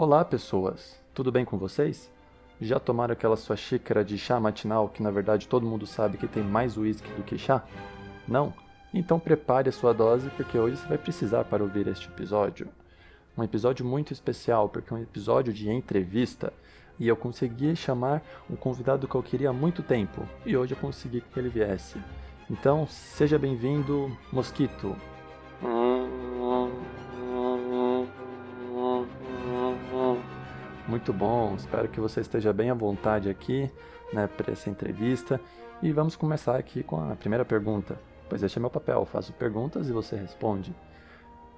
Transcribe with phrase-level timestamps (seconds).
[0.00, 0.96] Olá, pessoas!
[1.12, 2.08] Tudo bem com vocês?
[2.60, 6.28] Já tomaram aquela sua xícara de chá matinal que na verdade todo mundo sabe que
[6.28, 7.64] tem mais uísque do que chá?
[8.28, 8.54] Não?
[8.94, 12.68] Então prepare a sua dose porque hoje você vai precisar para ouvir este episódio.
[13.36, 16.52] Um episódio muito especial porque é um episódio de entrevista
[16.96, 20.78] e eu consegui chamar um convidado que eu queria há muito tempo e hoje eu
[20.78, 22.00] consegui que ele viesse.
[22.48, 24.96] Então seja bem-vindo, Mosquito.
[30.88, 33.70] Muito bom, espero que você esteja bem à vontade aqui
[34.10, 35.38] né, para essa entrevista.
[35.82, 39.90] E vamos começar aqui com a primeira pergunta, pois este é meu papel, faço perguntas
[39.90, 40.74] e você responde.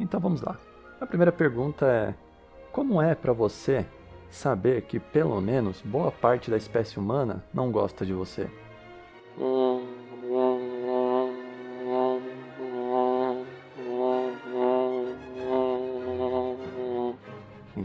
[0.00, 0.56] Então vamos lá.
[0.98, 2.14] A primeira pergunta é:
[2.72, 3.84] Como é para você
[4.30, 8.50] saber que pelo menos boa parte da espécie humana não gosta de você?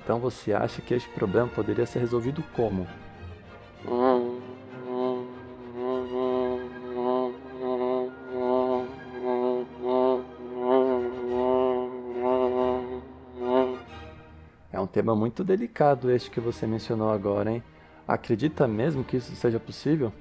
[0.04, 2.88] Então você acha que este problema poderia ser resolvido como?
[14.72, 17.64] É um tema muito delicado este que você mencionou agora, hein?
[18.06, 20.12] Acredita mesmo que isso seja possível?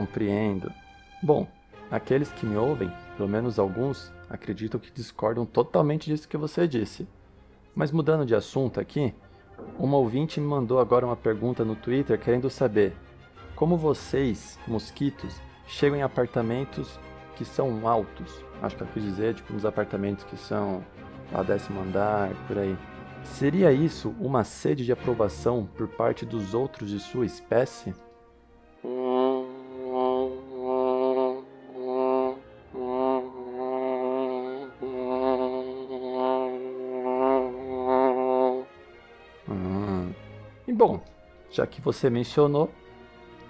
[0.00, 0.72] Compreendo.
[1.22, 1.46] Bom,
[1.90, 7.06] aqueles que me ouvem, pelo menos alguns, acreditam que discordam totalmente disso que você disse.
[7.74, 9.14] Mas mudando de assunto aqui,
[9.78, 12.96] uma ouvinte me mandou agora uma pergunta no Twitter querendo saber
[13.54, 16.98] como vocês, mosquitos, chegam em apartamentos
[17.36, 18.42] que são altos.
[18.62, 20.82] Acho que eu quis dizer, tipo, nos apartamentos que são
[21.30, 22.74] a décimo andar, por aí.
[23.22, 27.94] Seria isso uma sede de aprovação por parte dos outros de sua espécie?
[40.80, 40.98] Bom,
[41.50, 42.72] já que você mencionou,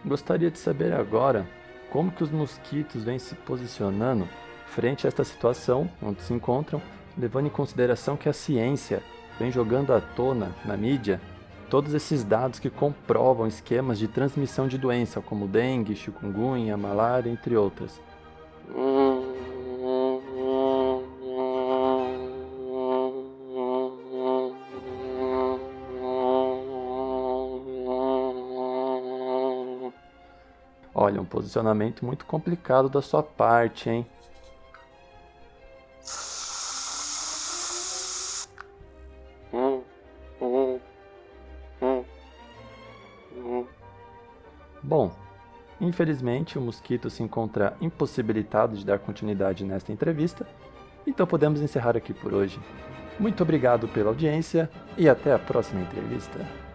[0.04, 1.46] gostaria de saber agora
[1.88, 4.28] como que os mosquitos vêm se posicionando
[4.66, 6.82] frente a esta situação onde se encontram,
[7.16, 9.00] levando em consideração que a ciência
[9.38, 11.20] vem jogando à tona na mídia
[11.68, 17.56] todos esses dados que comprovam esquemas de transmissão de doença como dengue, chikungunya, malária, entre
[17.56, 18.00] outras.
[31.02, 34.06] Olha, um posicionamento muito complicado da sua parte, hein?
[44.82, 45.10] Bom,
[45.80, 50.46] infelizmente o mosquito se encontra impossibilitado de dar continuidade nesta entrevista,
[51.06, 52.60] então podemos encerrar aqui por hoje.
[53.18, 54.68] Muito obrigado pela audiência
[54.98, 56.69] e até a próxima entrevista.